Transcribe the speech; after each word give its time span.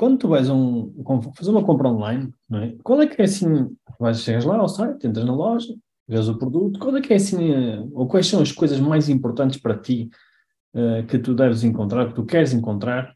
quando 0.00 0.16
tu 0.16 0.28
vais 0.28 0.48
um, 0.48 0.94
fazer 1.36 1.50
uma 1.50 1.62
compra 1.62 1.90
online, 1.90 2.32
é? 2.54 2.74
qual 2.82 3.02
é 3.02 3.06
que 3.06 3.20
é 3.20 3.26
assim, 3.26 3.76
vais, 3.98 4.22
chegas 4.22 4.46
lá 4.46 4.56
ao 4.56 4.66
site, 4.66 5.06
entras 5.06 5.26
na 5.26 5.34
loja, 5.34 5.76
vês 6.08 6.26
o 6.26 6.38
produto, 6.38 6.80
qual 6.80 6.96
é 6.96 7.02
que 7.02 7.12
é 7.12 7.16
assim, 7.16 7.52
eh, 7.52 7.86
ou 7.92 8.08
quais 8.08 8.26
são 8.26 8.40
as 8.40 8.50
coisas 8.50 8.80
mais 8.80 9.10
importantes 9.10 9.60
para 9.60 9.76
ti 9.76 10.08
uh, 10.74 11.06
que 11.06 11.18
tu 11.18 11.34
deves 11.34 11.64
encontrar, 11.64 12.08
que 12.08 12.14
tu 12.14 12.24
queres 12.24 12.54
encontrar 12.54 13.14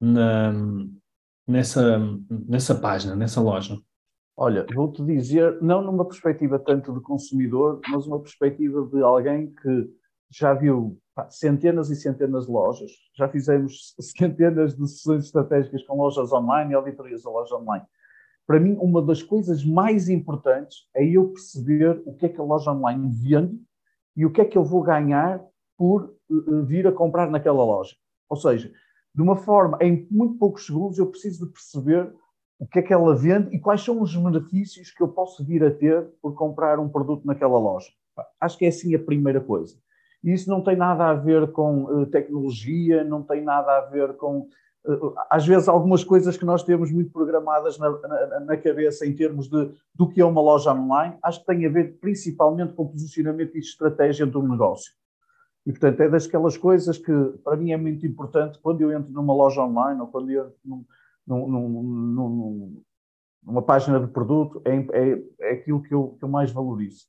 na, 0.00 0.52
nessa, 1.46 1.96
nessa 2.28 2.74
página, 2.74 3.14
nessa 3.14 3.40
loja? 3.40 3.78
Olha, 4.36 4.66
vou-te 4.74 5.04
dizer, 5.04 5.62
não 5.62 5.80
numa 5.80 6.04
perspectiva 6.04 6.58
tanto 6.58 6.92
de 6.92 7.00
consumidor, 7.02 7.80
mas 7.88 8.04
uma 8.04 8.18
perspectiva 8.18 8.84
de 8.92 9.00
alguém 9.00 9.54
que 9.62 9.88
já 10.30 10.54
viu 10.54 10.98
pá, 11.14 11.28
centenas 11.30 11.90
e 11.90 11.96
centenas 11.96 12.46
de 12.46 12.52
lojas, 12.52 12.90
já 13.16 13.28
fizemos 13.28 13.94
centenas 14.00 14.76
de 14.76 14.88
sessões 14.88 15.24
estratégicas 15.24 15.82
com 15.84 15.96
lojas 15.96 16.32
online 16.32 16.72
e 16.72 16.74
auditorias 16.74 17.22
da 17.22 17.30
loja 17.30 17.56
online. 17.56 17.84
Para 18.46 18.60
mim, 18.60 18.76
uma 18.80 19.02
das 19.02 19.22
coisas 19.22 19.64
mais 19.64 20.08
importantes 20.08 20.88
é 20.94 21.04
eu 21.04 21.32
perceber 21.32 22.00
o 22.06 22.14
que 22.14 22.26
é 22.26 22.28
que 22.28 22.40
a 22.40 22.44
loja 22.44 22.72
online 22.72 23.10
vende 23.12 23.60
e 24.16 24.24
o 24.24 24.30
que 24.30 24.40
é 24.40 24.44
que 24.44 24.56
eu 24.56 24.64
vou 24.64 24.82
ganhar 24.82 25.44
por 25.76 26.14
uh, 26.30 26.64
vir 26.64 26.86
a 26.86 26.92
comprar 26.92 27.28
naquela 27.28 27.64
loja. 27.64 27.96
Ou 28.28 28.36
seja, 28.36 28.72
de 29.14 29.22
uma 29.22 29.36
forma, 29.36 29.78
em 29.80 30.06
muito 30.10 30.38
poucos 30.38 30.64
segundos, 30.64 30.98
eu 30.98 31.06
preciso 31.06 31.46
de 31.46 31.52
perceber 31.52 32.12
o 32.58 32.66
que 32.66 32.78
é 32.78 32.82
que 32.82 32.92
ela 32.92 33.14
vende 33.14 33.54
e 33.54 33.58
quais 33.58 33.82
são 33.82 34.00
os 34.00 34.14
benefícios 34.14 34.90
que 34.90 35.02
eu 35.02 35.08
posso 35.08 35.44
vir 35.44 35.64
a 35.64 35.70
ter 35.70 36.06
por 36.22 36.34
comprar 36.34 36.78
um 36.78 36.88
produto 36.88 37.26
naquela 37.26 37.58
loja. 37.58 37.88
Acho 38.40 38.56
que 38.56 38.64
é 38.64 38.68
assim 38.68 38.94
a 38.94 38.98
primeira 38.98 39.40
coisa. 39.40 39.76
E 40.26 40.32
isso 40.32 40.50
não 40.50 40.60
tem 40.60 40.74
nada 40.74 41.06
a 41.06 41.14
ver 41.14 41.52
com 41.52 41.84
uh, 41.84 42.06
tecnologia, 42.06 43.04
não 43.04 43.22
tem 43.22 43.44
nada 43.44 43.78
a 43.78 43.80
ver 43.82 44.14
com. 44.16 44.48
Uh, 44.84 45.14
às 45.30 45.46
vezes, 45.46 45.68
algumas 45.68 46.02
coisas 46.02 46.36
que 46.36 46.44
nós 46.44 46.64
temos 46.64 46.90
muito 46.90 47.12
programadas 47.12 47.78
na, 47.78 47.88
na, 47.88 48.40
na, 48.40 48.56
cabeça 48.56 49.06
em 49.06 49.14
termos 49.14 49.48
de, 49.48 49.70
do 49.94 50.08
que 50.08 50.20
é 50.20 50.24
uma 50.24 50.40
loja 50.40 50.74
online, 50.74 51.16
acho 51.22 51.38
que 51.38 51.46
tem 51.46 51.64
a 51.64 51.68
ver 51.68 51.96
principalmente 52.00 52.72
com 52.72 52.88
posicionamento 52.88 53.54
e 53.56 53.60
estratégia 53.60 54.26
do 54.26 54.42
negócio. 54.42 54.92
E, 55.64 55.70
portanto, 55.70 56.00
é 56.00 56.08
daquelas 56.08 56.56
coisas 56.56 56.98
que, 56.98 57.12
para 57.44 57.56
mim, 57.56 57.70
é 57.70 57.76
muito 57.76 58.04
importante 58.04 58.58
quando 58.60 58.80
eu 58.80 58.90
entro 58.90 59.12
numa 59.12 59.32
loja 59.32 59.62
online 59.62 60.00
ou 60.00 60.08
quando 60.08 60.30
eu 60.30 60.46
entro 60.46 60.56
num, 60.64 60.84
num, 61.24 61.48
num, 61.82 62.82
numa 63.44 63.62
página 63.62 64.00
de 64.00 64.08
produto, 64.08 64.60
é, 64.64 64.74
é, 64.76 65.22
é 65.40 65.52
aquilo 65.52 65.80
que 65.84 65.94
eu, 65.94 66.16
que 66.18 66.24
eu, 66.24 66.28
mais 66.28 66.50
valorizo. 66.50 67.06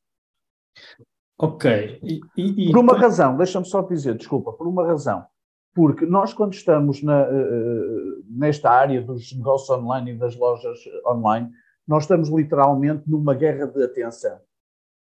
Ok. 1.39 1.99
E, 2.03 2.21
e, 2.35 2.71
por 2.71 2.79
uma 2.79 2.97
razão, 2.97 3.37
deixa-me 3.37 3.65
só 3.65 3.81
dizer, 3.81 4.15
desculpa, 4.15 4.53
por 4.53 4.67
uma 4.67 4.85
razão. 4.85 5.25
Porque 5.73 6.05
nós, 6.05 6.33
quando 6.33 6.53
estamos 6.53 7.03
na, 7.03 7.23
uh, 7.23 8.23
nesta 8.27 8.71
área 8.71 9.01
dos 9.01 9.31
negócios 9.35 9.69
online 9.69 10.11
e 10.11 10.17
das 10.17 10.35
lojas 10.35 10.79
online, 11.05 11.51
nós 11.87 12.03
estamos 12.03 12.29
literalmente 12.29 13.03
numa 13.07 13.35
guerra 13.35 13.67
de 13.67 13.83
atenção. 13.83 14.39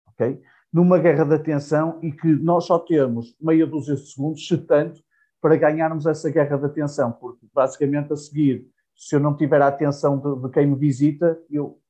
Ok? 0.09 0.43
numa 0.77 0.99
guerra 0.99 1.25
de 1.25 1.35
atenção 1.35 1.99
e 2.03 2.13
que 2.13 2.29
nós 2.29 2.67
só 2.67 2.79
temos 2.79 3.35
meia 3.41 3.67
dúzia 3.67 3.95
de 3.95 4.07
segundos, 4.13 4.47
se 4.47 4.59
tanto, 4.59 5.01
para 5.41 5.57
ganharmos 5.57 6.05
essa 6.05 6.29
guerra 6.31 6.59
de 6.59 6.67
atenção, 6.67 7.13
porque 7.13 7.47
basicamente 7.55 8.13
a 8.13 8.17
seguir, 8.17 8.67
se 8.95 9.17
eu 9.17 9.21
não 9.21 9.35
tiver 9.35 9.63
a 9.63 9.69
atenção 9.69 10.19
de, 10.19 10.43
de 10.43 10.51
quem 10.51 10.67
me 10.67 10.77
visita, 10.77 11.41
eu, 11.51 11.81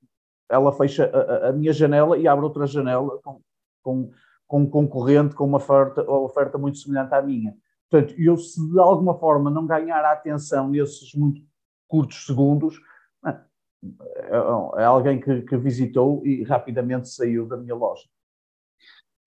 ela 0.48 0.72
fecha 0.72 1.10
a, 1.12 1.48
a, 1.48 1.52
minha 1.52 1.72
janela 1.72 2.16
e 2.16 2.28
abre 2.28 2.44
outra 2.44 2.64
janela 2.64 3.18
com, 3.24 3.40
com, 3.82 4.10
com 4.46 4.62
um 4.62 4.70
concorrente 4.70 5.34
com 5.34 5.44
uma 5.44 5.58
oferta, 5.58 6.02
uma 6.02 6.20
oferta 6.20 6.56
muito 6.56 6.78
semelhante 6.78 7.14
à 7.14 7.22
minha. 7.22 7.54
Portanto, 7.90 8.14
eu 8.18 8.36
se 8.36 8.60
de 8.70 8.78
alguma 8.78 9.18
forma 9.18 9.50
não 9.50 9.66
ganhar 9.66 10.04
a 10.04 10.12
atenção 10.12 10.68
nesses 10.68 11.14
muito 11.14 11.40
curtos 11.88 12.26
segundos, 12.26 12.80
é, 13.24 14.82
é 14.82 14.84
alguém 14.84 15.20
que, 15.20 15.42
que 15.42 15.56
visitou 15.56 16.24
e 16.26 16.42
rapidamente 16.42 17.08
saiu 17.08 17.46
da 17.46 17.56
minha 17.56 17.74
loja. 17.74 18.04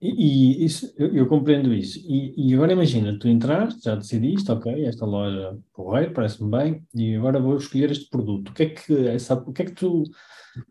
E, 0.02 0.08
e 0.08 0.66
isso, 0.66 0.94
eu, 0.98 1.14
eu, 1.14 1.28
compreendo 1.28 1.74
isso. 1.74 2.00
E, 2.00 2.34
e, 2.38 2.54
agora 2.54 2.72
imagina, 2.72 3.18
tu 3.20 3.28
entraste, 3.28 3.84
já 3.84 3.96
decidiste, 3.96 4.50
ok, 4.50 4.86
esta 4.86 5.06
loja 5.06 5.60
porreiro, 5.74 6.14
parece-me 6.14 6.50
bem, 6.50 6.88
e 6.96 7.16
agora 7.16 7.40
vou 7.40 7.58
escolher 7.58 7.92
este 7.92 8.10
produto. 8.10 8.50
O 8.50 8.54
que 8.54 8.64
é 8.64 8.70
que, 8.70 9.08
essa, 9.10 9.34
o 9.34 9.52
que, 9.52 9.62
é 9.62 9.66
que 9.66 9.74
tu 9.74 10.04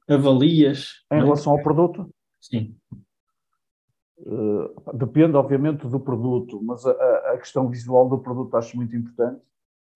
avalias? 0.09 1.05
Em 1.13 1.21
relação 1.21 1.53
ao 1.53 1.63
produto? 1.63 2.09
Sim. 2.41 2.75
Uh, 4.21 4.97
depende, 4.97 5.37
obviamente, 5.37 5.87
do 5.87 6.01
produto, 6.01 6.61
mas 6.63 6.85
a, 6.85 6.91
a, 7.33 7.39
questão 7.39 7.69
visual 7.69 8.09
do 8.09 8.19
produto 8.19 8.57
acho 8.57 8.77
muito 8.77 8.97
importante. 8.97 9.41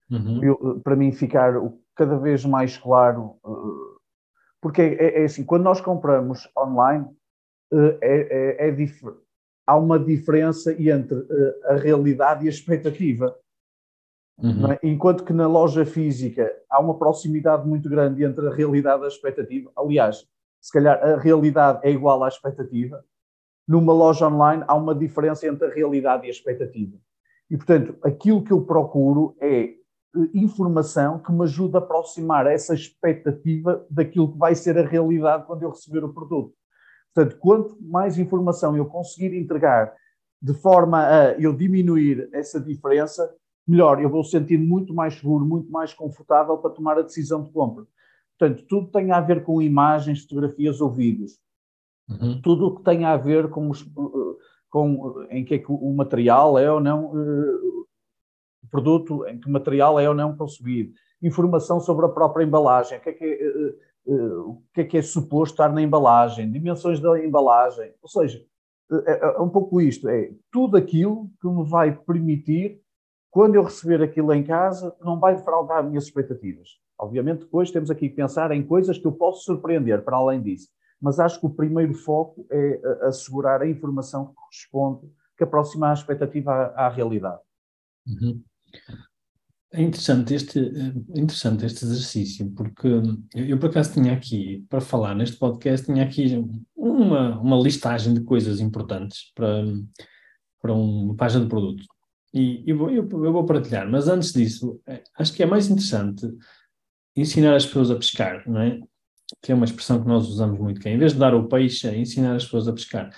Uhum. 0.09 0.43
Eu, 0.43 0.81
para 0.81 0.95
mim, 0.95 1.11
ficar 1.11 1.53
cada 1.95 2.17
vez 2.17 2.45
mais 2.45 2.77
claro, 2.77 3.35
uh, 3.43 3.99
porque 4.61 4.81
é, 4.81 5.21
é, 5.21 5.25
assim, 5.25 5.43
quando 5.43 5.63
nós 5.63 5.81
compramos 5.81 6.49
online, 6.57 7.05
uh, 7.73 7.97
é, 8.01 8.67
é, 8.67 8.69
é 8.69 8.87
há 9.67 9.77
uma 9.77 9.99
diferença 9.99 10.73
entre 10.73 11.25
a 11.65 11.75
realidade 11.75 12.45
e 12.45 12.47
a 12.47 12.51
expectativa. 12.51 13.35
Uhum. 14.37 14.71
É? 14.71 14.79
Enquanto 14.83 15.23
que 15.23 15.33
na 15.33 15.47
loja 15.47 15.85
física 15.85 16.51
há 16.69 16.79
uma 16.79 16.97
proximidade 16.97 17.67
muito 17.67 17.89
grande 17.89 18.23
entre 18.23 18.47
a 18.47 18.53
realidade 18.53 19.03
e 19.03 19.05
a 19.05 19.07
expectativa. 19.07 19.71
Aliás, 19.75 20.25
se 20.61 20.71
calhar 20.71 21.01
a 21.03 21.17
realidade 21.17 21.79
é 21.83 21.91
igual 21.91 22.23
à 22.23 22.27
expectativa. 22.27 23.03
Numa 23.67 23.93
loja 23.93 24.27
online 24.27 24.63
há 24.67 24.75
uma 24.75 24.93
diferença 24.93 25.47
entre 25.47 25.67
a 25.67 25.73
realidade 25.73 26.25
e 26.25 26.27
a 26.27 26.31
expectativa. 26.31 26.97
E, 27.49 27.57
portanto, 27.57 27.95
aquilo 28.03 28.43
que 28.43 28.51
eu 28.51 28.65
procuro 28.65 29.35
é 29.39 29.61
eh, 29.61 29.75
informação 30.33 31.19
que 31.19 31.31
me 31.31 31.43
ajude 31.43 31.75
a 31.75 31.79
aproximar 31.79 32.47
essa 32.47 32.73
expectativa 32.73 33.85
daquilo 33.89 34.31
que 34.31 34.37
vai 34.37 34.55
ser 34.55 34.77
a 34.77 34.85
realidade 34.85 35.45
quando 35.45 35.63
eu 35.63 35.69
receber 35.69 36.03
o 36.03 36.13
produto. 36.13 36.53
Portanto, 37.13 37.37
quanto 37.39 37.77
mais 37.81 38.17
informação 38.17 38.75
eu 38.75 38.85
conseguir 38.85 39.37
entregar 39.37 39.93
de 40.41 40.53
forma 40.53 41.07
a 41.07 41.39
eu 41.39 41.55
diminuir 41.55 42.27
essa 42.33 42.59
diferença, 42.59 43.33
melhor, 43.67 44.01
eu 44.01 44.09
vou 44.09 44.23
sentir 44.23 44.57
muito 44.57 44.93
mais 44.93 45.13
seguro, 45.13 45.45
muito 45.45 45.71
mais 45.71 45.93
confortável 45.93 46.57
para 46.57 46.71
tomar 46.71 46.97
a 46.97 47.01
decisão 47.01 47.43
de 47.43 47.51
compra. 47.51 47.85
Portanto, 48.37 48.65
tudo 48.67 48.91
tem 48.91 49.11
a 49.11 49.21
ver 49.21 49.43
com 49.43 49.61
imagens, 49.61 50.23
fotografias 50.23 50.81
ou 50.81 50.91
vídeos. 50.91 51.39
Uhum. 52.09 52.41
Tudo 52.41 52.67
o 52.67 52.75
que 52.75 52.83
tem 52.83 53.05
a 53.05 53.15
ver 53.15 53.49
com, 53.49 53.69
os, 53.69 53.83
com 54.69 55.25
em 55.29 55.45
que, 55.45 55.55
é 55.55 55.59
que 55.59 55.71
o 55.71 55.93
material 55.93 56.57
é 56.59 56.71
ou 56.71 56.79
não 56.79 57.05
uh, 57.05 57.85
o 58.63 58.67
produto, 58.69 59.25
em 59.27 59.39
que 59.39 59.49
material 59.49 59.99
é 59.99 60.07
ou 60.07 60.15
não 60.15 60.35
concebido. 60.35 60.93
Informação 61.21 61.79
sobre 61.79 62.05
a 62.05 62.09
própria 62.09 62.43
embalagem, 62.43 62.97
o 62.97 63.01
que 63.01 63.09
é 63.09 63.13
que 63.13 63.47
uh, 64.07 64.49
o 64.49 64.63
que 64.73 64.81
é 64.81 64.83
que 64.83 64.97
é 64.97 65.01
suposto 65.01 65.53
estar 65.53 65.71
na 65.71 65.81
embalagem, 65.81 66.51
dimensões 66.51 66.99
da 66.99 67.23
embalagem, 67.23 67.93
ou 68.01 68.09
seja, 68.09 68.45
é, 68.91 69.11
é, 69.11 69.35
é 69.37 69.39
um 69.39 69.49
pouco 69.49 69.79
isto, 69.81 70.07
é 70.09 70.31
tudo 70.51 70.77
aquilo 70.77 71.29
que 71.41 71.47
me 71.47 71.63
vai 71.63 71.95
permitir, 71.95 72.81
quando 73.31 73.55
eu 73.55 73.63
receber 73.63 74.01
aquilo 74.03 74.33
em 74.33 74.43
casa, 74.43 74.95
não 75.01 75.19
vai 75.19 75.35
defraudar 75.35 75.79
as 75.79 75.85
minhas 75.87 76.03
expectativas. 76.03 76.69
Obviamente, 76.99 77.39
depois 77.39 77.71
temos 77.71 77.89
aqui 77.89 78.09
que 78.09 78.15
pensar 78.15 78.51
em 78.51 78.61
coisas 78.61 78.97
que 78.97 79.07
eu 79.07 79.11
posso 79.11 79.43
surpreender 79.43 80.03
para 80.03 80.17
além 80.17 80.41
disso. 80.41 80.69
Mas 81.03 81.19
acho 81.19 81.37
que 81.37 81.45
o 81.45 81.49
primeiro 81.49 81.93
foco 81.93 82.47
é 82.49 82.79
assegurar 83.01 83.61
a 83.61 83.69
informação 83.69 84.27
que 84.27 84.35
corresponde, 84.35 85.11
que 85.37 85.43
aproxima 85.43 85.89
a 85.89 85.93
expectativa 85.93 86.49
à, 86.49 86.85
à 86.85 86.89
realidade. 86.89 87.41
Uhum. 88.07 88.41
É 89.73 89.81
interessante 89.81 90.33
este, 90.33 90.59
é 90.59 91.19
interessante 91.19 91.65
este 91.65 91.83
exercício, 91.83 92.49
porque 92.51 92.87
eu, 92.87 93.01
eu, 93.35 93.59
por 93.59 93.69
acaso 93.69 93.91
tinha 93.91 94.13
aqui, 94.13 94.65
para 94.69 94.79
falar 94.79 95.13
neste 95.13 95.35
podcast, 95.35 95.85
tinha 95.85 96.05
aqui 96.05 96.41
uma, 96.73 97.37
uma 97.37 97.57
listagem 97.57 98.13
de 98.13 98.21
coisas 98.21 98.61
importantes 98.61 99.33
para, 99.35 99.65
para 100.61 100.73
uma 100.73 101.15
página 101.15 101.43
de 101.43 101.49
produto. 101.49 101.83
E 102.33 102.63
eu 102.65 102.77
vou, 102.77 102.89
eu, 102.89 103.09
eu 103.11 103.33
vou 103.33 103.45
partilhar, 103.45 103.89
mas 103.91 104.07
antes 104.07 104.31
disso, 104.31 104.79
é, 104.87 105.03
acho 105.17 105.33
que 105.33 105.43
é 105.43 105.45
mais 105.45 105.69
interessante 105.69 106.31
ensinar 107.13 107.55
as 107.55 107.65
pessoas 107.65 107.91
a 107.91 107.95
pescar, 107.95 108.49
não 108.49 108.61
é? 108.61 108.79
Que 109.41 109.51
é 109.51 109.55
uma 109.55 109.65
expressão 109.65 110.01
que 110.01 110.07
nós 110.07 110.27
usamos 110.27 110.59
muito, 110.59 110.79
que 110.79 110.87
é, 110.87 110.93
em 110.93 110.97
vez 110.97 111.13
de 111.13 111.19
dar 111.19 111.33
o 111.33 111.47
peixe, 111.47 111.87
é 111.87 111.97
ensinar 111.97 112.35
as 112.35 112.45
pessoas 112.45 112.67
a 112.67 112.73
pescar. 112.73 113.09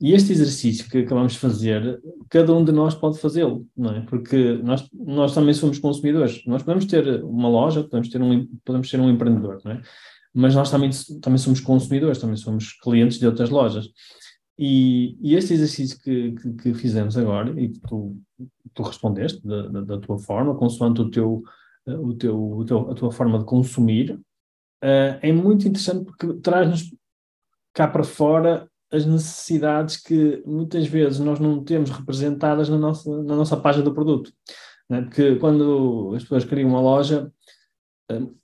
E 0.00 0.12
este 0.12 0.32
exercício 0.32 0.88
que 0.90 0.98
acabamos 0.98 1.34
de 1.34 1.38
fazer, 1.38 2.00
cada 2.28 2.52
um 2.52 2.64
de 2.64 2.72
nós 2.72 2.94
pode 2.94 3.18
fazê-lo, 3.18 3.66
não 3.76 3.94
é? 3.94 4.00
Porque 4.00 4.60
nós, 4.62 4.88
nós 4.92 5.32
também 5.32 5.54
somos 5.54 5.78
consumidores. 5.78 6.42
Nós 6.44 6.62
podemos 6.62 6.86
ter 6.86 7.22
uma 7.22 7.48
loja, 7.48 7.84
podemos 7.84 8.08
ter 8.08 8.20
um, 8.20 8.48
podemos 8.64 8.90
ser 8.90 8.98
um 8.98 9.08
empreendedor, 9.08 9.60
não 9.64 9.72
é? 9.72 9.82
mas 10.34 10.54
nós 10.54 10.70
também, 10.70 10.90
também 11.20 11.38
somos 11.38 11.60
consumidores, 11.60 12.18
também 12.18 12.36
somos 12.36 12.72
clientes 12.72 13.18
de 13.18 13.26
outras 13.26 13.50
lojas. 13.50 13.88
E, 14.58 15.16
e 15.20 15.34
este 15.34 15.54
exercício 15.54 15.98
que, 16.00 16.32
que, 16.32 16.52
que, 16.54 16.74
fizemos 16.74 17.16
agora, 17.16 17.58
e 17.60 17.68
que 17.68 17.80
tu, 17.80 18.16
tu 18.74 18.82
respondeste 18.82 19.46
da, 19.46 19.68
da, 19.68 19.80
da, 19.82 19.98
tua 19.98 20.18
forma, 20.18 20.54
consoante 20.54 21.00
o 21.00 21.10
teu, 21.10 21.42
teu, 22.18 22.52
o 22.52 22.64
teu, 22.64 22.90
a 22.90 22.94
tua 22.94 23.12
forma 23.12 23.38
de 23.38 23.44
consumir, 23.44 24.18
uh, 24.82 25.18
é 25.20 25.32
muito 25.32 25.66
interessante 25.66 26.04
porque 26.04 26.40
traz-nos 26.40 26.94
cá 27.72 27.88
para 27.88 28.04
fora 28.04 28.68
as 28.90 29.06
necessidades 29.06 29.96
que 29.96 30.42
muitas 30.46 30.86
vezes 30.86 31.18
nós 31.18 31.40
não 31.40 31.64
temos 31.64 31.90
representadas 31.90 32.68
na 32.68 32.76
nossa, 32.76 33.22
na 33.22 33.36
nossa 33.36 33.56
página 33.56 33.84
do 33.84 33.94
produto. 33.94 34.30
Né? 34.88 35.00
Porque 35.02 35.36
quando 35.36 36.12
as 36.14 36.22
pessoas 36.22 36.44
criam 36.44 36.68
uma 36.68 36.80
loja, 36.80 37.32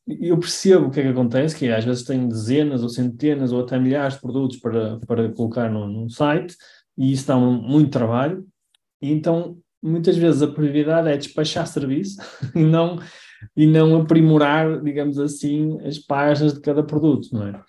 eu 0.06 0.38
percebo 0.38 0.87
o 0.87 0.90
que 0.90 1.00
é 1.00 1.02
que 1.02 1.08
acontece, 1.11 1.56
que 1.56 1.69
às 1.69 1.85
vezes 1.85 2.05
tem 2.05 2.26
dezenas 2.29 2.82
ou 2.82 2.88
centenas 2.88 3.52
ou 3.52 3.61
até 3.61 3.79
milhares 3.79 4.14
de 4.14 4.20
produtos 4.20 4.58
para, 4.58 4.99
para 5.00 5.31
colocar 5.32 5.70
no, 5.70 5.87
no 5.87 6.08
site 6.08 6.56
e 6.96 7.12
isso 7.12 7.26
dá 7.26 7.37
um, 7.37 7.52
muito 7.52 7.91
trabalho. 7.91 8.46
E 9.00 9.12
então, 9.12 9.58
muitas 9.82 10.17
vezes 10.17 10.43
a 10.43 10.49
prioridade 10.49 11.08
é 11.08 11.17
despachar 11.17 11.67
serviço 11.67 12.17
e 12.55 12.64
não, 12.64 12.99
e 13.56 13.67
não 13.67 14.00
aprimorar, 14.00 14.82
digamos 14.82 15.19
assim, 15.19 15.79
as 15.87 15.99
páginas 15.99 16.55
de 16.55 16.61
cada 16.61 16.82
produto, 16.82 17.29
não 17.32 17.46
é? 17.46 17.62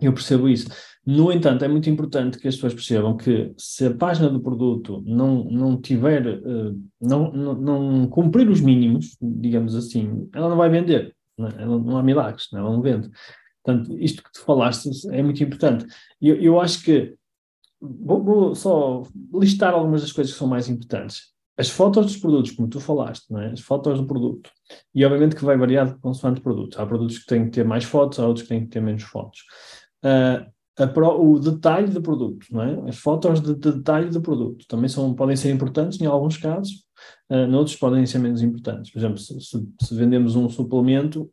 Eu 0.00 0.12
percebo 0.12 0.48
isso. 0.48 0.68
No 1.06 1.32
entanto, 1.32 1.64
é 1.64 1.68
muito 1.68 1.88
importante 1.90 2.38
que 2.38 2.48
as 2.48 2.54
pessoas 2.54 2.74
percebam 2.74 3.16
que 3.16 3.52
se 3.56 3.86
a 3.86 3.94
página 3.94 4.28
do 4.28 4.40
produto 4.40 5.02
não, 5.06 5.44
não 5.44 5.80
tiver, 5.80 6.26
uh, 6.26 6.78
não, 7.00 7.32
não, 7.32 7.54
não, 7.54 8.06
cumprir 8.08 8.48
os 8.48 8.60
mínimos, 8.60 9.16
digamos 9.20 9.74
assim, 9.74 10.28
ela 10.34 10.48
não 10.48 10.56
vai 10.56 10.68
vender. 10.68 11.14
É? 11.38 11.62
ela, 11.62 11.78
não 11.78 11.96
há 11.96 12.02
milagres, 12.02 12.48
é? 12.52 12.58
ela 12.58 12.70
não 12.70 12.82
vende. 12.82 13.10
Portanto, 13.62 13.96
isto 13.98 14.22
que 14.22 14.32
tu 14.32 14.40
falaste 14.42 14.90
é 15.10 15.22
muito 15.22 15.42
importante. 15.42 15.86
Eu, 16.20 16.36
eu 16.36 16.60
acho 16.60 16.82
que 16.82 17.14
vou, 17.80 18.22
vou, 18.22 18.54
só 18.54 19.02
listar 19.34 19.74
algumas 19.74 20.02
das 20.02 20.12
coisas 20.12 20.32
que 20.32 20.38
são 20.38 20.48
mais 20.48 20.68
importantes. 20.68 21.32
As 21.60 21.68
fotos 21.68 22.06
dos 22.06 22.16
produtos, 22.16 22.52
como 22.52 22.68
tu 22.68 22.80
falaste, 22.80 23.30
não 23.30 23.40
é? 23.40 23.52
as 23.52 23.60
fotos 23.60 24.00
do 24.00 24.06
produto. 24.06 24.50
E 24.94 25.04
obviamente 25.04 25.36
que 25.36 25.44
vai 25.44 25.56
variar 25.56 25.98
consoante 26.00 26.40
produto. 26.40 26.80
Há 26.80 26.86
produtos 26.86 27.18
que 27.18 27.26
têm 27.26 27.44
que 27.44 27.50
ter 27.50 27.64
mais 27.64 27.84
fotos, 27.84 28.18
há 28.18 28.26
outros 28.26 28.44
que 28.44 28.48
têm 28.48 28.62
que 28.64 28.70
ter 28.70 28.80
menos 28.80 29.02
fotos. 29.02 29.40
Uh, 30.02 30.50
Pro, 30.88 31.20
o 31.20 31.38
detalhe 31.38 31.88
do 31.88 32.00
produto, 32.00 32.46
não 32.50 32.62
é? 32.62 32.88
As 32.88 32.96
fotos 32.96 33.40
de, 33.40 33.54
de, 33.54 33.72
detalhe 33.72 34.08
do 34.08 34.20
produto 34.20 34.64
também 34.66 34.88
são, 34.88 35.14
podem 35.14 35.36
ser 35.36 35.50
importantes 35.50 36.00
em 36.00 36.06
alguns 36.06 36.38
casos, 36.38 36.86
uh, 37.30 37.46
noutros 37.46 37.76
podem 37.76 38.06
ser 38.06 38.18
menos 38.18 38.42
importantes. 38.42 38.90
Por 38.90 38.98
exemplo, 38.98 39.18
se, 39.18 39.38
se, 39.40 39.68
se 39.82 39.94
vendemos 39.94 40.36
um 40.36 40.48
suplemento, 40.48 41.30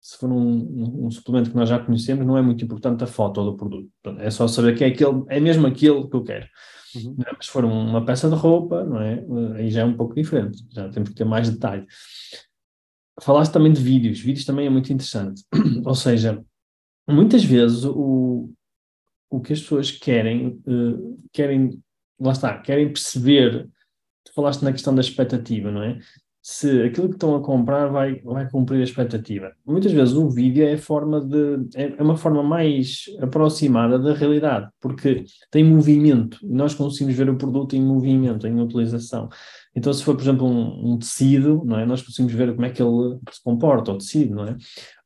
se 0.00 0.16
for 0.18 0.30
um, 0.32 1.06
um, 1.06 1.10
suplemento 1.10 1.50
que 1.50 1.56
nós 1.56 1.68
já 1.68 1.78
conhecemos, 1.78 2.26
não 2.26 2.36
é 2.36 2.42
muito 2.42 2.64
importante 2.64 3.04
a 3.04 3.06
foto 3.06 3.44
do 3.44 3.56
produto. 3.56 3.88
É 4.18 4.30
só 4.30 4.48
saber 4.48 4.76
que 4.76 4.82
é, 4.82 4.88
aquele, 4.88 5.22
é 5.28 5.38
mesmo 5.38 5.66
aquilo 5.66 6.08
que 6.08 6.16
eu 6.16 6.24
quero. 6.24 6.46
Uhum. 7.06 7.16
Se 7.40 7.50
for 7.50 7.64
uma 7.64 8.04
peça 8.04 8.28
de 8.28 8.34
roupa, 8.34 8.84
não 8.84 9.00
é? 9.00 9.24
Aí 9.56 9.70
já 9.70 9.82
é 9.82 9.84
um 9.84 9.96
pouco 9.96 10.14
diferente, 10.14 10.64
já 10.70 10.88
temos 10.88 11.10
que 11.10 11.14
ter 11.14 11.24
mais 11.24 11.50
detalhe. 11.50 11.86
Falaste 13.20 13.52
também 13.52 13.72
de 13.72 13.82
vídeos, 13.82 14.20
vídeos 14.20 14.44
também 14.44 14.66
é 14.66 14.70
muito 14.70 14.92
interessante. 14.92 15.44
Ou 15.84 15.94
seja, 15.94 16.42
muitas 17.08 17.44
vezes 17.44 17.84
o, 17.84 18.50
o 19.30 19.40
que 19.40 19.52
as 19.52 19.60
pessoas 19.60 19.90
querem, 19.90 20.60
uh, 20.66 21.18
querem, 21.32 21.82
lá 22.20 22.32
está, 22.32 22.58
querem 22.58 22.92
perceber, 22.92 23.68
tu 24.24 24.32
falaste 24.34 24.62
na 24.62 24.72
questão 24.72 24.94
da 24.94 25.00
expectativa, 25.00 25.70
não 25.70 25.82
é? 25.82 25.98
Se 26.50 26.80
aquilo 26.80 27.08
que 27.10 27.16
estão 27.16 27.36
a 27.36 27.42
comprar 27.42 27.88
vai, 27.88 28.22
vai 28.22 28.48
cumprir 28.48 28.80
a 28.80 28.84
expectativa. 28.84 29.52
Muitas 29.66 29.92
vezes 29.92 30.14
o 30.14 30.30
vídeo 30.30 30.66
é, 30.66 30.78
forma 30.78 31.20
de, 31.20 31.68
é, 31.74 31.94
é 31.98 32.02
uma 32.02 32.16
forma 32.16 32.42
mais 32.42 33.04
aproximada 33.20 33.98
da 33.98 34.14
realidade, 34.14 34.66
porque 34.80 35.26
tem 35.50 35.62
movimento, 35.62 36.38
e 36.42 36.54
nós 36.54 36.74
conseguimos 36.74 37.14
ver 37.14 37.28
o 37.28 37.36
produto 37.36 37.76
em 37.76 37.82
movimento, 37.82 38.46
em 38.46 38.58
utilização. 38.62 39.28
Então, 39.76 39.92
se 39.92 40.02
for, 40.02 40.16
por 40.16 40.22
exemplo, 40.22 40.46
um, 40.46 40.94
um, 40.94 40.98
tecido, 40.98 41.62
não 41.66 41.78
é? 41.78 41.84
Nós 41.84 42.00
conseguimos 42.00 42.32
ver 42.32 42.54
como 42.54 42.64
é 42.64 42.70
que 42.70 42.82
ele 42.82 43.18
se 43.30 43.42
comporta, 43.44 43.92
o 43.92 43.98
tecido, 43.98 44.36
não 44.36 44.44
é? 44.44 44.56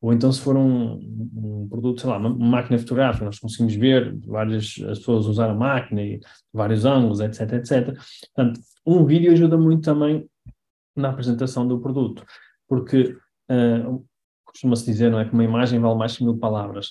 Ou 0.01 0.13
então, 0.13 0.31
se 0.31 0.41
for 0.41 0.57
um, 0.57 0.93
um 1.35 1.67
produto, 1.69 2.03
sei 2.03 2.09
lá, 2.09 2.19
uma, 2.19 2.31
máquina 2.31 2.79
fotográfica, 2.79 3.25
nós 3.25 3.41
conseguimos 3.41 3.75
ver 3.75 4.17
várias 4.25 4.77
as 4.89 5.01
pessoas 5.01 5.27
usar 5.27 5.51
a 5.51 5.55
máquina 5.55 6.03
e 6.03 6.21
vários 6.53 6.85
ângulos, 6.85 7.19
etc, 7.19 7.53
etc. 7.55 7.99
Portanto, 8.33 8.61
um 8.87 9.05
vídeo 9.05 9.33
ajuda 9.33 9.59
muito 9.59 9.83
também 9.83 10.25
na 10.97 11.11
apresentação 11.11 11.67
do 11.67 11.81
produto, 11.81 12.25
porque 12.69 13.17
uh, 13.51 14.05
costuma-se 14.45 14.85
dizer, 14.85 15.11
não 15.11 15.19
é, 15.19 15.25
que 15.25 15.33
uma 15.33 15.45
imagem 15.45 15.81
vale 15.81 15.99
mais 15.99 16.17
que 16.17 16.25
mil 16.25 16.37
palavras. 16.37 16.91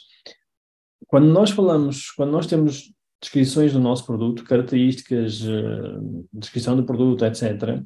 Quando 1.08 1.28
nós 1.28 1.52
falamos, 1.52 2.12
quando 2.12 2.32
nós 2.32 2.48
temos 2.48 2.92
descrições 3.22 3.72
do 3.72 3.80
nosso 3.80 4.06
produto, 4.06 4.44
características, 4.44 5.42
uh, 5.42 6.28
descrição 6.34 6.76
do 6.76 6.84
produto, 6.84 7.24
etc. 7.24 7.82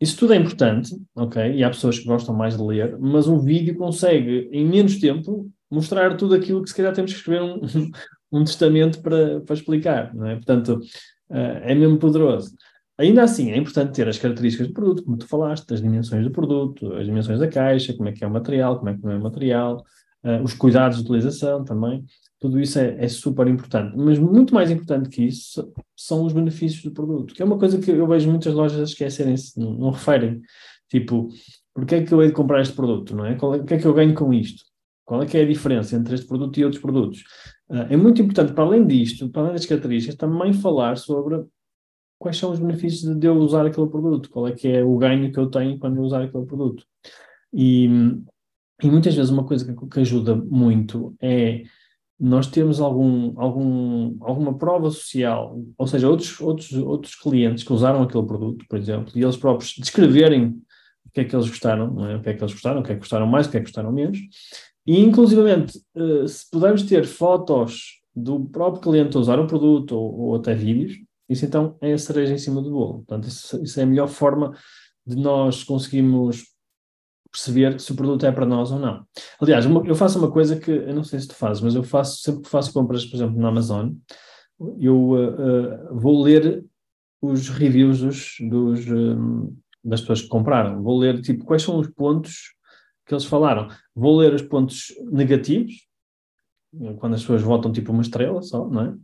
Isso 0.00 0.16
tudo 0.18 0.34
é 0.34 0.36
importante, 0.36 0.94
ok? 1.16 1.54
E 1.54 1.64
há 1.64 1.70
pessoas 1.70 1.98
que 1.98 2.04
gostam 2.04 2.34
mais 2.34 2.56
de 2.56 2.62
ler, 2.62 2.96
mas 3.00 3.26
um 3.26 3.38
vídeo 3.38 3.76
consegue, 3.76 4.48
em 4.52 4.64
menos 4.66 5.00
tempo, 5.00 5.50
mostrar 5.70 6.16
tudo 6.16 6.34
aquilo 6.34 6.62
que 6.62 6.68
se 6.68 6.76
calhar 6.76 6.92
temos 6.92 7.12
que 7.12 7.18
escrever 7.18 7.42
um, 7.42 7.60
um 8.30 8.44
testamento 8.44 9.00
para, 9.00 9.40
para 9.40 9.54
explicar, 9.54 10.14
não 10.14 10.26
é? 10.26 10.36
Portanto, 10.36 10.78
uh, 11.30 11.34
é 11.34 11.74
mesmo 11.74 11.98
poderoso. 11.98 12.54
Ainda 12.98 13.22
assim, 13.22 13.52
é 13.52 13.56
importante 13.56 13.94
ter 13.94 14.08
as 14.08 14.18
características 14.18 14.66
do 14.66 14.74
produto, 14.74 15.04
como 15.04 15.16
tu 15.16 15.26
falaste, 15.28 15.72
as 15.72 15.80
dimensões 15.80 16.24
do 16.24 16.32
produto, 16.32 16.92
as 16.94 17.06
dimensões 17.06 17.38
da 17.38 17.46
caixa, 17.46 17.94
como 17.94 18.08
é 18.08 18.12
que 18.12 18.24
é 18.24 18.26
o 18.26 18.30
material, 18.30 18.76
como 18.76 18.90
é 18.90 18.96
que 18.96 19.04
não 19.04 19.12
é 19.12 19.16
o 19.16 19.22
material, 19.22 19.84
uh, 20.24 20.42
os 20.42 20.52
cuidados 20.52 20.98
de 20.98 21.04
utilização 21.04 21.64
também. 21.64 22.04
Tudo 22.40 22.60
isso 22.60 22.78
é, 22.78 22.96
é, 22.98 23.08
super 23.08 23.46
importante. 23.46 23.96
Mas 23.96 24.18
muito 24.18 24.52
mais 24.52 24.68
importante 24.70 25.08
que 25.08 25.22
isso 25.22 25.72
são 25.96 26.24
os 26.24 26.32
benefícios 26.32 26.82
do 26.82 26.90
produto, 26.90 27.34
que 27.34 27.42
é 27.42 27.44
uma 27.44 27.58
coisa 27.58 27.78
que 27.78 27.90
eu 27.90 28.06
vejo 28.06 28.28
muitas 28.30 28.52
lojas 28.52 28.90
esquecerem-se, 28.90 29.58
não, 29.58 29.74
não, 29.74 29.90
referem. 29.90 30.40
Tipo, 30.88 31.28
porquê 31.72 31.96
é 31.96 32.02
que 32.02 32.12
eu 32.12 32.20
hei 32.20 32.28
de 32.28 32.34
comprar 32.34 32.60
este 32.60 32.74
produto, 32.74 33.14
não 33.14 33.24
é? 33.26 33.34
É? 33.34 33.36
O 33.36 33.64
que 33.64 33.74
é 33.74 33.78
que 33.78 33.86
eu 33.86 33.94
ganho 33.94 34.14
com 34.14 34.32
isto? 34.32 34.64
Qual 35.04 35.22
é 35.22 35.26
que 35.26 35.38
é 35.38 35.42
a 35.42 35.46
diferença 35.46 35.96
entre 35.96 36.14
este 36.14 36.26
produto 36.26 36.58
e 36.58 36.64
outros 36.64 36.82
produtos? 36.82 37.20
Uh, 37.70 37.86
é 37.90 37.96
muito 37.96 38.20
importante, 38.20 38.52
para 38.52 38.64
além 38.64 38.84
disto, 38.86 39.28
para 39.30 39.42
além 39.42 39.52
das 39.52 39.66
características, 39.66 40.16
também 40.16 40.52
falar 40.52 40.96
sobre 40.96 41.44
quais 42.18 42.36
são 42.36 42.50
os 42.50 42.58
benefícios 42.58 43.14
de 43.16 43.26
eu 43.26 43.36
usar 43.36 43.66
aquele 43.66 43.86
produto, 43.88 44.30
qual 44.30 44.48
é 44.48 44.52
que 44.52 44.68
é 44.68 44.82
o 44.82 44.96
ganho 44.96 45.32
que 45.32 45.38
eu 45.38 45.48
tenho 45.48 45.78
quando 45.78 45.96
eu 45.96 46.02
usar 46.02 46.22
aquele 46.22 46.44
produto. 46.44 46.84
E, 47.52 47.86
e 48.82 48.90
muitas 48.90 49.14
vezes 49.14 49.30
uma 49.30 49.44
coisa 49.44 49.64
que, 49.64 49.86
que 49.86 50.00
ajuda 50.00 50.34
muito 50.34 51.14
é 51.20 51.62
nós 52.20 52.48
temos 52.48 52.80
algum, 52.80 53.32
algum, 53.40 54.16
alguma 54.20 54.58
prova 54.58 54.90
social, 54.90 55.56
ou 55.76 55.86
seja, 55.86 56.08
outros, 56.08 56.40
outros, 56.40 56.72
outros 56.72 57.14
clientes 57.14 57.62
que 57.62 57.72
usaram 57.72 58.02
aquele 58.02 58.26
produto, 58.26 58.64
por 58.68 58.76
exemplo, 58.76 59.12
e 59.14 59.22
eles 59.22 59.36
próprios 59.36 59.74
descreverem 59.78 60.60
o 61.06 61.10
que 61.14 61.20
é 61.20 61.24
que 61.24 61.34
eles 61.34 61.48
gostaram, 61.48 62.06
é? 62.06 62.16
o 62.16 62.20
que 62.20 62.30
é 62.30 62.34
que 62.34 62.42
eles 62.42 62.52
gostaram, 62.52 62.80
o 62.80 62.82
que 62.82 62.90
é 62.90 62.94
que 62.94 63.00
gostaram 63.00 63.26
mais, 63.26 63.46
o 63.46 63.50
que 63.50 63.56
é 63.56 63.60
que 63.60 63.66
gostaram 63.66 63.92
menos, 63.92 64.18
e 64.84 64.98
inclusivamente, 64.98 65.80
eh, 65.94 66.26
se 66.26 66.50
pudermos 66.50 66.82
ter 66.82 67.06
fotos 67.06 68.00
do 68.14 68.46
próprio 68.46 68.82
cliente 68.82 69.16
a 69.16 69.20
usar 69.20 69.38
o 69.38 69.46
produto 69.46 69.92
ou, 69.92 70.20
ou 70.20 70.34
até 70.36 70.54
vídeos, 70.54 70.98
isso 71.28 71.44
então 71.44 71.76
é 71.80 71.92
a 71.92 71.98
cereja 71.98 72.34
em 72.34 72.38
cima 72.38 72.62
do 72.62 72.70
bolo. 72.70 72.94
Portanto, 72.98 73.28
isso, 73.28 73.62
isso 73.62 73.78
é 73.80 73.82
a 73.82 73.86
melhor 73.86 74.08
forma 74.08 74.56
de 75.06 75.16
nós 75.16 75.62
conseguirmos 75.64 76.44
perceber 77.30 77.78
se 77.78 77.92
o 77.92 77.94
produto 77.94 78.24
é 78.24 78.32
para 78.32 78.46
nós 78.46 78.70
ou 78.70 78.78
não. 78.78 79.04
Aliás, 79.40 79.66
eu 79.66 79.94
faço 79.94 80.18
uma 80.18 80.30
coisa 80.30 80.58
que 80.58 80.70
eu 80.70 80.94
não 80.94 81.04
sei 81.04 81.20
se 81.20 81.28
tu 81.28 81.34
fazes, 81.34 81.62
mas 81.62 81.74
eu 81.74 81.82
faço 81.82 82.22
sempre 82.22 82.42
que 82.42 82.48
faço 82.48 82.72
compras, 82.72 83.04
por 83.04 83.16
exemplo, 83.16 83.38
na 83.38 83.48
Amazon, 83.48 83.92
eu 84.78 85.10
uh, 85.10 85.92
uh, 85.92 85.98
vou 85.98 86.22
ler 86.22 86.64
os 87.20 87.48
reviews 87.48 88.00
dos, 88.00 88.36
dos 88.40 88.86
das 89.84 90.00
pessoas 90.00 90.22
que 90.22 90.28
compraram. 90.28 90.82
Vou 90.82 90.98
ler 90.98 91.20
tipo 91.20 91.44
quais 91.44 91.62
são 91.62 91.78
os 91.78 91.88
pontos 91.88 92.54
que 93.06 93.14
eles 93.14 93.24
falaram. 93.24 93.68
Vou 93.94 94.16
ler 94.16 94.34
os 94.34 94.42
pontos 94.42 94.88
negativos, 95.10 95.86
quando 96.98 97.14
as 97.14 97.20
pessoas 97.20 97.42
votam 97.42 97.72
tipo 97.72 97.92
uma 97.92 98.02
estrela 98.02 98.42
só, 98.42 98.68
não 98.68 98.82
é? 98.82 98.94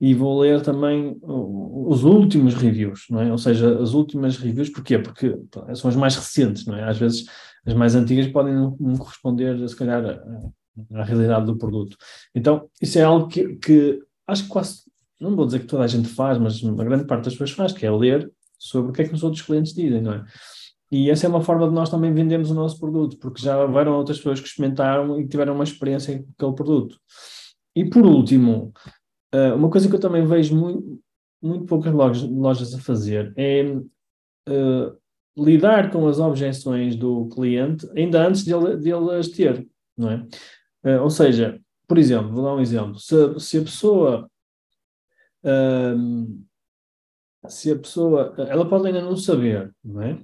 E 0.00 0.14
vou 0.14 0.40
ler 0.40 0.62
também 0.62 1.18
os 1.22 2.04
últimos 2.04 2.54
reviews, 2.54 3.04
não 3.10 3.20
é? 3.20 3.30
Ou 3.30 3.36
seja, 3.36 3.78
as 3.80 3.92
últimas 3.92 4.38
reviews, 4.38 4.70
porquê? 4.70 4.98
Porque 4.98 5.36
são 5.74 5.90
as 5.90 5.96
mais 5.96 6.16
recentes, 6.16 6.64
não 6.64 6.74
é? 6.74 6.88
Às 6.88 6.96
vezes 6.96 7.26
as 7.66 7.74
mais 7.74 7.94
antigas 7.94 8.26
podem 8.28 8.54
não 8.54 8.96
corresponder, 8.96 9.68
se 9.68 9.76
calhar, 9.76 10.02
à, 10.94 11.04
realidade 11.04 11.44
do 11.44 11.58
produto. 11.58 11.98
Então, 12.34 12.68
isso 12.80 12.98
é 12.98 13.02
algo 13.02 13.28
que, 13.28 13.56
que, 13.56 14.00
acho 14.26 14.44
que 14.44 14.48
quase, 14.48 14.82
não 15.20 15.36
vou 15.36 15.44
dizer 15.44 15.60
que 15.60 15.66
toda 15.66 15.84
a 15.84 15.88
gente 15.88 16.08
faz, 16.08 16.38
mas 16.38 16.62
uma 16.62 16.82
grande 16.82 17.04
parte 17.04 17.24
das 17.24 17.34
pessoas 17.34 17.50
faz, 17.50 17.72
que 17.72 17.84
é 17.84 17.90
ler 17.90 18.32
sobre 18.58 18.90
o 18.90 18.94
que 18.94 19.02
é 19.02 19.08
que 19.08 19.14
os 19.14 19.22
outros 19.22 19.42
clientes 19.42 19.74
dizem, 19.74 20.00
não 20.00 20.14
é? 20.14 20.24
E 20.90 21.10
essa 21.10 21.26
é 21.26 21.28
uma 21.28 21.42
forma 21.42 21.68
de 21.68 21.74
nós 21.74 21.90
também 21.90 22.12
vendermos 22.12 22.50
o 22.50 22.54
nosso 22.54 22.80
produto, 22.80 23.18
porque 23.18 23.42
já 23.42 23.62
houveram 23.62 23.92
outras 23.92 24.16
pessoas 24.16 24.40
que 24.40 24.48
experimentaram 24.48 25.20
e 25.20 25.28
tiveram 25.28 25.54
uma 25.54 25.62
experiência 25.62 26.18
com 26.18 26.46
aquele 26.46 26.54
produto. 26.54 26.96
E 27.76 27.84
por 27.84 28.04
último, 28.04 28.72
Uh, 29.34 29.54
uma 29.54 29.70
coisa 29.70 29.88
que 29.88 29.94
eu 29.94 30.00
também 30.00 30.26
vejo 30.26 30.56
muito, 30.56 31.00
muito 31.40 31.64
poucas 31.66 31.92
lojas, 31.92 32.28
lojas 32.28 32.74
a 32.74 32.80
fazer 32.80 33.32
é 33.36 33.62
uh, 33.64 34.98
lidar 35.36 35.90
com 35.90 36.06
as 36.08 36.18
objeções 36.18 36.96
do 36.96 37.28
cliente 37.28 37.88
ainda 37.96 38.26
antes 38.26 38.44
de 38.44 38.52
ele, 38.52 39.12
as 39.12 39.28
ter, 39.28 39.66
não 39.96 40.10
é? 40.10 40.26
Uh, 40.84 41.02
ou 41.02 41.10
seja, 41.10 41.60
por 41.86 41.98
exemplo, 41.98 42.32
vou 42.32 42.44
dar 42.44 42.54
um 42.54 42.60
exemplo. 42.60 42.98
Se, 42.98 43.40
se 43.40 43.58
a 43.58 43.62
pessoa. 43.62 44.30
Se 47.48 47.72
a 47.72 47.78
pessoa. 47.78 48.34
Ela 48.48 48.68
pode 48.68 48.86
ainda 48.86 49.02
não 49.02 49.16
saber, 49.16 49.74
não 49.82 50.02
é? 50.02 50.22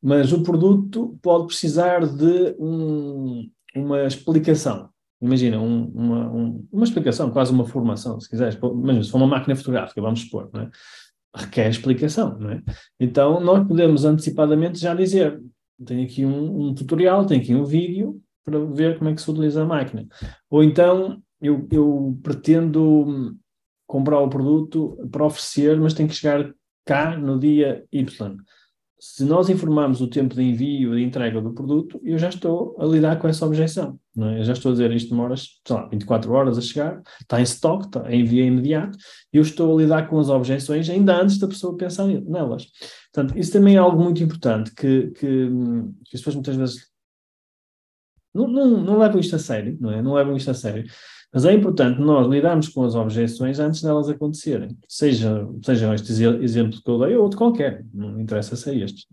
Mas 0.00 0.32
o 0.32 0.42
produto 0.42 1.18
pode 1.20 1.46
precisar 1.46 2.06
de 2.06 2.54
um, 2.58 3.50
uma 3.74 4.04
explicação. 4.04 4.90
Imagina, 5.20 5.60
um, 5.60 5.84
uma, 5.86 6.30
um, 6.30 6.68
uma 6.72 6.84
explicação, 6.84 7.30
quase 7.30 7.52
uma 7.52 7.66
formação, 7.66 8.20
se 8.20 8.28
quiseres. 8.28 8.56
Imagina, 8.56 9.02
se 9.02 9.10
for 9.10 9.18
uma 9.18 9.26
máquina 9.26 9.56
fotográfica, 9.56 10.00
vamos 10.00 10.20
supor, 10.20 10.48
não 10.52 10.62
é? 10.62 10.70
requer 11.34 11.68
explicação, 11.68 12.38
não 12.38 12.50
é? 12.50 12.62
Então, 12.98 13.40
nós 13.40 13.66
podemos 13.66 14.04
antecipadamente 14.04 14.78
já 14.78 14.94
dizer, 14.94 15.40
tenho 15.84 16.04
aqui 16.04 16.24
um, 16.24 16.68
um, 16.68 16.74
tutorial, 16.74 17.26
tenho 17.26 17.40
aqui 17.40 17.54
um 17.54 17.64
vídeo 17.64 18.20
para 18.44 18.58
ver 18.64 18.98
como 18.98 19.10
é 19.10 19.14
que 19.14 19.20
se 19.20 19.30
utiliza 19.30 19.62
a 19.62 19.66
máquina. 19.66 20.06
Ou 20.50 20.62
então, 20.62 21.22
eu, 21.40 21.66
eu 21.70 22.18
pretendo 22.22 23.36
comprar 23.86 24.20
o 24.20 24.28
produto 24.28 24.96
para 25.10 25.24
oferecer, 25.24 25.78
mas 25.78 25.94
tem 25.94 26.06
que 26.06 26.14
chegar 26.14 26.52
cá 26.84 27.16
no 27.16 27.38
dia 27.38 27.84
Y 27.92 28.36
se 29.00 29.24
nós 29.24 29.48
informarmos 29.48 30.00
o 30.00 30.08
tempo 30.08 30.34
de 30.34 30.42
envio 30.42 30.94
e 30.94 31.00
de 31.00 31.06
entrega 31.06 31.40
do 31.40 31.52
produto, 31.52 32.00
eu 32.02 32.18
já 32.18 32.28
estou 32.28 32.76
a 32.78 32.84
lidar 32.84 33.18
com 33.18 33.28
essa 33.28 33.46
objeção. 33.46 33.98
É? 34.18 34.40
Eu 34.40 34.44
já 34.44 34.52
estou 34.52 34.70
a 34.70 34.72
dizer 34.72 34.92
isto 34.92 35.10
demora, 35.10 35.36
sei 35.36 35.54
lá, 35.70 35.86
24 35.86 36.32
horas 36.32 36.58
a 36.58 36.60
chegar, 36.60 37.00
está 37.20 37.40
em 37.40 37.44
stock, 37.44 37.86
está 37.86 38.12
em 38.12 38.22
envio 38.22 38.44
imediato, 38.44 38.98
eu 39.32 39.42
estou 39.42 39.76
a 39.76 39.80
lidar 39.80 40.08
com 40.08 40.18
as 40.18 40.28
objeções 40.28 40.90
ainda 40.90 41.20
antes 41.20 41.38
da 41.38 41.46
pessoa 41.46 41.76
pensar 41.76 42.06
nelas. 42.06 42.66
Portanto, 43.12 43.38
isso 43.38 43.52
também 43.52 43.76
é 43.76 43.78
algo 43.78 44.02
muito 44.02 44.22
importante 44.22 44.74
que, 44.74 45.12
que, 45.12 45.48
que 45.48 46.16
as 46.16 46.20
pessoas 46.20 46.34
muitas 46.34 46.56
vezes 46.56 46.88
não, 48.34 48.46
não, 48.48 48.68
não 48.82 48.98
levam 48.98 49.20
isto 49.20 49.36
a 49.36 49.38
sério, 49.38 49.76
não 49.80 49.90
é? 49.90 50.02
Não 50.02 50.14
levam 50.14 50.36
isto 50.36 50.50
a 50.50 50.54
sério. 50.54 50.84
Mas 51.32 51.44
é 51.44 51.52
importante 51.52 52.00
nós 52.00 52.26
lidarmos 52.26 52.68
com 52.68 52.84
as 52.84 52.94
objeções 52.94 53.58
antes 53.58 53.82
delas 53.82 54.08
acontecerem, 54.08 54.76
seja, 54.88 55.46
seja 55.62 55.94
este 55.94 56.12
exemplo 56.12 56.82
que 56.82 56.90
eu 56.90 56.98
dei 56.98 57.16
ou 57.16 57.24
outro 57.24 57.38
qualquer, 57.38 57.84
não 57.92 58.18
interessa 58.18 58.56
ser 58.56 58.76
este. 58.82 59.06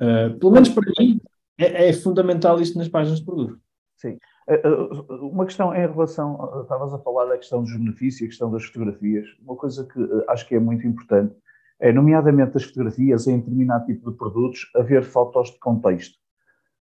Uh, 0.00 0.38
pelo 0.38 0.52
menos 0.52 0.70
para 0.70 0.90
mim, 0.98 1.20
é, 1.58 1.88
é, 1.88 1.92
fundamental 1.92 2.60
isto 2.60 2.78
nas 2.78 2.88
páginas 2.88 3.18
de 3.20 3.24
produto. 3.24 3.58
Sim. 3.96 4.18
Eh, 4.48 4.60
eh, 4.62 4.78
uma 5.22 5.46
questão 5.46 5.74
em 5.74 5.86
relação, 5.86 6.62
estavas 6.62 6.92
a 6.92 6.98
falar 6.98 7.26
da 7.26 7.38
questão 7.38 7.62
dos 7.62 7.72
benefícios, 7.72 8.22
a 8.22 8.28
questão 8.28 8.50
das 8.50 8.64
fotografias, 8.64 9.26
uma 9.40 9.56
coisa 9.56 9.86
que 9.86 9.98
acho 10.28 10.46
que 10.46 10.54
é 10.54 10.60
muito 10.60 10.86
importante 10.86 11.34
é, 11.80 11.92
nomeadamente 11.92 12.56
as 12.56 12.64
fotografias 12.64 13.26
em 13.26 13.38
determinado 13.38 13.86
tipo 13.86 14.10
de 14.10 14.16
produtos, 14.16 14.70
haver 14.74 15.02
fotos 15.02 15.50
de 15.50 15.58
contexto 15.58 16.18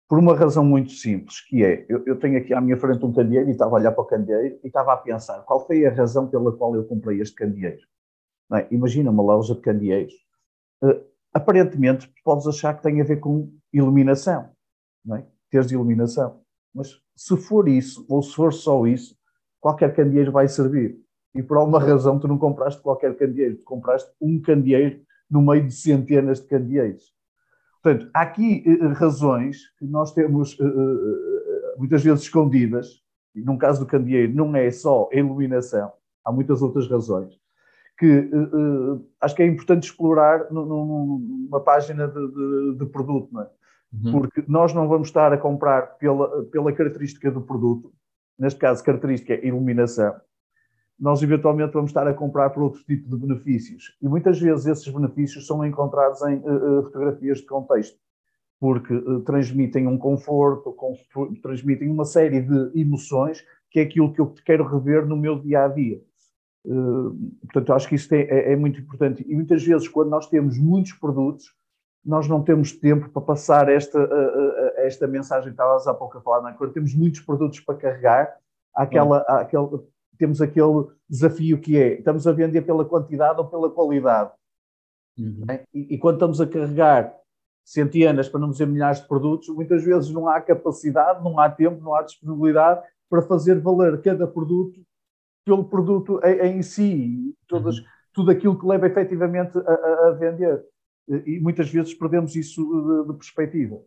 por 0.07 0.19
uma 0.19 0.35
razão 0.35 0.63
muito 0.63 0.91
simples, 0.91 1.41
que 1.41 1.63
é, 1.63 1.85
eu, 1.89 2.03
eu, 2.05 2.19
tenho 2.19 2.37
aqui 2.37 2.53
à 2.53 2.61
minha 2.61 2.77
frente 2.77 3.03
um 3.03 3.11
candeeiro 3.11 3.49
e 3.49 3.51
estava 3.51 3.71
a 3.71 3.79
olhar 3.79 3.91
para 3.91 4.03
o 4.03 4.07
candeeiro 4.07 4.59
e 4.63 4.67
estava 4.67 4.93
a 4.93 4.97
pensar 4.97 5.41
qual 5.41 5.65
foi 5.65 5.85
a 5.85 5.91
razão 5.91 6.27
pela 6.27 6.51
qual 6.51 6.75
eu 6.75 6.85
comprei 6.85 7.19
este 7.19 7.35
candeeiro. 7.35 7.81
É? 8.53 8.67
Imagina 8.71 9.09
uma 9.09 9.23
loja 9.23 9.55
de 9.55 9.61
candeeiros. 9.61 10.13
Uh, 10.83 11.01
aparentemente, 11.33 12.11
podes 12.23 12.45
achar 12.45 12.75
que 12.75 12.83
tem 12.83 13.01
a 13.01 13.03
ver 13.03 13.19
com 13.19 13.51
iluminação, 13.73 14.51
não 15.03 15.15
é? 15.15 15.25
teres 15.49 15.71
iluminação. 15.71 16.41
Mas 16.73 17.01
se 17.15 17.35
for 17.37 17.67
isso, 17.67 18.05
ou 18.07 18.21
se 18.21 18.35
for 18.35 18.53
só 18.53 18.85
isso, 18.85 19.17
qualquer 19.59 19.95
candeeiro 19.95 20.31
vai 20.31 20.47
servir. 20.47 20.99
E 21.33 21.41
por 21.41 21.57
alguma 21.57 21.79
razão 21.79 22.19
tu 22.19 22.27
não 22.27 22.37
compraste 22.37 22.81
qualquer 22.81 23.15
candeeiro, 23.17 23.57
tu 23.57 23.63
compraste 23.63 24.09
um 24.21 24.39
candeeiro 24.39 25.01
no 25.29 25.41
meio 25.41 25.65
de 25.65 25.73
centenas 25.73 26.39
de 26.39 26.47
candeeiros. 26.47 27.15
Portanto, 27.85 28.09
há 28.15 28.21
aqui 28.21 28.63
uh, 28.65 28.93
razões 28.93 29.57
que 29.77 29.85
nós 29.85 30.11
temos 30.11 30.57
uh, 30.59 31.77
muitas 31.77 32.03
vezes 32.03 32.23
escondidas, 32.23 33.03
e 33.35 33.41
num 33.41 33.59
caso 33.59 33.81
do 33.81 33.85
candeeiro 33.85 34.33
não 34.33 34.55
é 34.55 34.71
só 34.71 35.07
a 35.13 35.15
iluminação, 35.15 35.91
há 36.25 36.31
muitas 36.31 36.63
outras 36.63 36.89
razões, 36.89 37.39
que 37.99 38.27
acho 39.21 39.35
que 39.35 39.43
é 39.43 39.45
importante 39.45 39.83
explorar 39.83 40.51
numa 40.51 41.59
página 41.61 42.07
de, 42.07 42.27
de, 42.27 42.77
de 42.79 42.85
produto, 42.87 43.39
é? 43.39 43.49
Uhum. 43.93 44.11
Porque 44.13 44.43
nós 44.47 44.73
não 44.73 44.87
vamos 44.87 45.09
estar 45.09 45.31
a 45.31 45.37
comprar 45.37 45.97
pela, 45.97 46.43
pela 46.45 46.73
característica 46.73 47.29
do 47.29 47.41
produto, 47.41 47.93
neste 48.37 48.59
caso, 48.59 48.83
característica 48.83 49.33
é 49.33 49.45
iluminação, 49.45 50.15
nós 50.99 51.21
eventualmente 51.21 51.73
vamos 51.73 51.89
estar 51.89 52.07
a 52.07 52.13
comprar 52.13 52.49
por 52.51 52.63
outro 52.63 52.83
tipo 52.83 53.09
de 53.09 53.17
benefícios. 53.17 53.95
E 54.01 54.07
muitas 54.07 54.39
vezes 54.39 54.65
esses 54.65 54.87
benefícios 54.87 55.45
são 55.45 55.65
encontrados 55.65 56.21
em 56.23 56.37
uh, 56.37 56.83
fotografias 56.83 57.39
de 57.39 57.45
contexto, 57.45 57.97
porque 58.59 58.93
uh, 58.93 59.19
transmitem 59.21 59.87
um 59.87 59.97
conforto, 59.97 60.75
transmitem 61.41 61.89
uma 61.89 62.05
série 62.05 62.41
de 62.41 62.79
emoções, 62.79 63.43
que 63.69 63.79
é 63.79 63.83
aquilo 63.83 64.13
que 64.13 64.21
eu 64.21 64.33
quero 64.45 64.65
rever 64.65 65.05
no 65.05 65.17
meu 65.17 65.37
dia 65.37 65.65
a 65.65 65.67
dia. 65.67 66.01
Uh, 66.65 67.13
portanto, 67.41 67.73
acho 67.73 67.89
que 67.89 67.95
isso 67.95 68.13
é, 68.15 68.21
é, 68.21 68.53
é, 68.53 68.55
muito 68.55 68.79
importante. 68.79 69.23
E 69.27 69.35
muitas 69.35 69.63
vezes, 69.63 69.87
quando 69.89 70.09
nós 70.09 70.27
temos 70.29 70.57
muitos 70.57 70.93
produtos, 70.93 71.53
nós 72.03 72.27
não 72.27 72.41
temos 72.41 72.71
tempo 72.71 73.09
para 73.09 73.21
passar 73.21 73.67
esta, 73.67 73.99
esta 74.77 75.07
mensagem 75.07 75.45
que 75.45 75.53
estavas 75.53 75.87
há 75.87 75.93
pouco 75.93 76.19
a 76.19 76.21
falar. 76.21 76.51
É? 76.51 76.53
Quando 76.53 76.71
temos 76.71 76.93
muitos 76.93 77.19
produtos 77.19 77.59
para 77.61 77.75
carregar, 77.75 78.37
aquela, 78.75 79.21
aquela 79.21 79.83
temos 80.17 80.41
aquele 80.41 80.87
desafio 81.09 81.59
que 81.59 81.77
é, 81.77 81.99
estamos 81.99 82.25
a 82.27 82.31
vender 82.31 82.61
pela 82.61 82.85
quantidade 82.85 83.39
ou 83.39 83.47
pela 83.47 83.69
qualidade. 83.69 84.31
Uhum. 85.17 85.43
Né? 85.47 85.63
E, 85.73 85.95
e, 85.95 85.97
quando 85.97 86.15
estamos 86.15 86.41
a 86.41 86.47
carregar 86.47 87.13
centenas, 87.63 88.29
para 88.29 88.39
não 88.39 88.49
dizer 88.49 88.67
milhares 88.67 89.01
de 89.01 89.07
produtos, 89.07 89.49
muitas 89.49 89.83
vezes 89.83 90.11
não 90.11 90.27
há 90.27 90.39
capacidade, 90.41 91.23
não 91.23 91.39
há 91.39 91.49
tempo, 91.49 91.81
não 91.81 91.95
há 91.95 92.03
disponibilidade 92.03 92.81
para 93.09 93.21
fazer 93.21 93.59
valer 93.59 94.01
cada 94.01 94.27
produto 94.27 94.79
pelo 95.45 95.63
produto 95.63 96.19
em, 96.23 96.57
em 96.57 96.61
si, 96.61 97.35
todas, 97.47 97.77
uhum. 97.77 97.85
tudo 98.13 98.31
aquilo 98.31 98.59
que 98.59 98.65
leva 98.65 98.87
efetivamente 98.87 99.57
a, 99.57 99.61
a, 99.61 100.07
a, 100.07 100.11
vender. 100.11 100.63
E 101.07 101.39
muitas 101.39 101.69
vezes 101.69 101.93
perdemos 101.93 102.35
isso 102.35 102.63
de, 102.63 103.11
de 103.11 103.17
perspectiva. 103.17 103.79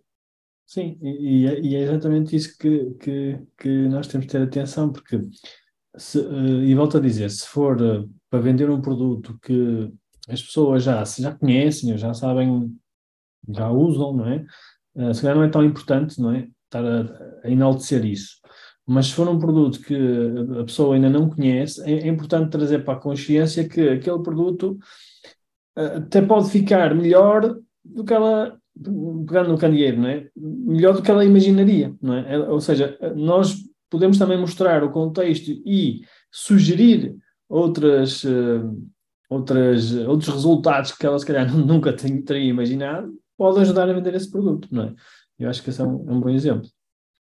Sim, 0.65 0.99
e, 1.03 1.47
e, 1.47 1.77
é 1.77 1.81
exatamente 1.81 2.37
isso 2.37 2.57
que, 2.59 2.95
que, 2.95 3.41
que 3.59 3.89
nós 3.89 4.07
temos 4.07 4.27
de 4.27 4.33
ter 4.33 4.43
atenção, 4.43 4.93
porque 4.93 5.17
se, 5.97 6.19
uh, 6.19 6.63
e 6.63 6.75
volto 6.75 6.99
a 6.99 7.01
dizer, 7.01 7.31
se 7.31 7.47
for 7.47 7.81
uh, 7.81 8.09
para 8.31 8.41
vender 8.41 8.71
um 8.71 8.81
produto 8.81 9.39
que 9.43 9.93
as 10.29 10.43
pessoas 10.43 10.83
já, 10.85 11.03
já 11.05 11.35
conhecem, 11.35 11.97
já 11.97 12.13
sabem, 12.13 12.77
já 13.49 13.71
usam, 13.71 14.17
não 14.17 14.29
é? 14.29 14.45
Uh, 14.95 15.15
se 15.15 15.23
calhar 15.23 15.37
não 15.37 15.45
é 15.45 15.49
tão 15.49 15.65
importante, 15.65 16.21
não 16.21 16.33
é? 16.33 16.49
Estar 16.65 16.85
a, 16.85 17.41
a 17.45 17.51
enaltecer 17.51 18.05
isso. 18.05 18.37
Mas 18.87 19.07
se 19.07 19.15
for 19.15 19.29
um 19.29 19.39
produto 19.39 19.81
que 19.81 19.97
a 20.61 20.65
pessoa 20.65 20.95
ainda 20.95 21.11
não 21.11 21.29
conhece, 21.29 21.83
é, 21.83 22.07
é 22.07 22.09
importante 22.09 22.51
trazer 22.51 22.85
para 22.85 22.95
a 22.95 23.01
consciência 23.01 23.69
que 23.69 23.81
aquele 23.89 24.23
produto 24.23 24.79
até 25.77 26.21
pode 26.21 26.51
ficar 26.51 26.95
melhor 26.95 27.57
do 27.85 28.05
que 28.05 28.13
ela, 28.13 28.59
pegando 29.27 29.51
no 29.51 29.59
candeeiro, 29.59 30.01
não 30.01 30.09
é? 30.09 30.29
Melhor 30.35 30.95
do 30.95 31.03
que 31.03 31.11
ela 31.11 31.25
imaginaria, 31.25 31.95
não 32.03 32.15
é? 32.15 32.39
Ou 32.49 32.61
seja, 32.61 32.99
nós 33.15 33.68
podemos 33.91 34.19
também 34.19 34.39
mostrar 34.39 34.83
o 34.85 34.91
contexto 34.91 35.51
e 35.65 36.03
sugerir 36.31 37.17
outras, 37.49 38.25
uh, 38.25 38.87
outras, 39.29 39.93
outros 39.95 40.33
resultados 40.33 40.93
que 40.93 41.07
ela 41.07 41.19
se 41.19 41.27
calhar 41.27 41.51
nunca 41.55 41.93
teria 41.93 42.49
imaginado, 42.49 43.13
pode 43.37 43.61
ajudar 43.61 43.89
a 43.89 43.93
vender 43.93 44.15
esse 44.15 44.31
produto, 44.31 44.69
não 44.71 44.85
é? 44.85 44.95
Eu 45.39 45.49
acho 45.49 45.63
que 45.63 45.71
esse 45.71 45.81
é 45.81 45.85
um, 45.85 46.11
é 46.11 46.13
um 46.13 46.21
bom 46.21 46.31
exemplo. 46.31 46.69